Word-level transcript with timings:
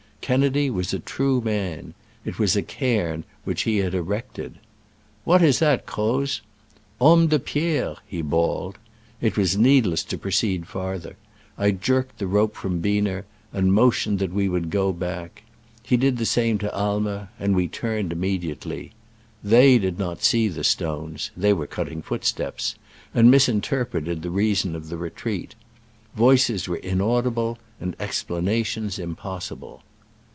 Kennedy 0.21 0.69
was 0.69 0.93
a 0.93 0.99
true 0.99 1.41
man— 1.41 1.93
it 2.25 2.37
was 2.39 2.55
a 2.55 2.61
cairn 2.61 3.23
which 3.43 3.63
he 3.63 3.79
had 3.79 3.93
erected. 3.95 4.59
"What 5.25 5.41
is 5.41 5.57
that, 5.59 5.85
Croz.?" 5.87 6.41
''Homme 7.01 7.27
de 7.27 7.37
pierres,^'' 7.39 7.97
he 8.07 8.21
bawled. 8.21 8.77
It 9.19 9.35
was 9.35 9.57
needless 9.57 10.03
to 10.05 10.17
proceed 10.19 10.67
farther: 10.67 11.17
I 11.57 11.71
jerked 11.71 12.19
the 12.19 12.27
rope 12.27 12.55
from 12.55 12.81
Biener, 12.83 13.23
and 13.51 13.73
motioned 13.73 14.19
that 14.19 14.31
we 14.31 14.47
would 14.47 14.69
go 14.69 14.93
back. 14.93 15.41
He 15.83 15.97
did 15.97 16.17
the 16.17 16.25
same 16.25 16.57
to 16.59 16.71
Aimer, 16.73 17.27
and 17.39 17.53
we 17.55 17.67
turned 17.67 18.13
immediately. 18.13 18.93
They 19.43 19.79
did 19.79 19.97
not 19.99 20.23
see 20.23 20.47
the 20.47 20.63
stones 20.63 21.31
(they 21.35 21.51
were 21.51 21.67
cutting 21.67 22.01
footsteps), 22.03 22.75
and 23.13 23.29
misinterpreted 23.31 24.21
the 24.21 24.31
reason 24.31 24.75
of 24.77 24.87
the 24.87 24.97
retreat. 24.97 25.55
Voices 26.15 26.69
were 26.69 26.77
in 26.77 27.01
audible 27.01 27.57
and 27.81 27.97
explanations 27.99 28.97
impossible. 28.97 29.81